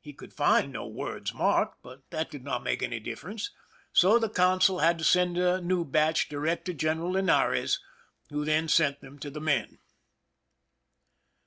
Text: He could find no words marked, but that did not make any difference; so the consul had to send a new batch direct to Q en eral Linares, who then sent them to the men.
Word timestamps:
He 0.00 0.14
could 0.14 0.32
find 0.32 0.72
no 0.72 0.86
words 0.86 1.34
marked, 1.34 1.82
but 1.82 2.08
that 2.08 2.30
did 2.30 2.42
not 2.42 2.62
make 2.62 2.82
any 2.82 2.98
difference; 2.98 3.50
so 3.92 4.18
the 4.18 4.30
consul 4.30 4.78
had 4.78 4.96
to 4.96 5.04
send 5.04 5.36
a 5.36 5.60
new 5.60 5.84
batch 5.84 6.30
direct 6.30 6.64
to 6.64 6.72
Q 6.74 6.88
en 6.88 6.98
eral 7.00 7.12
Linares, 7.12 7.78
who 8.30 8.46
then 8.46 8.68
sent 8.68 9.02
them 9.02 9.18
to 9.18 9.28
the 9.28 9.38
men. 9.38 9.76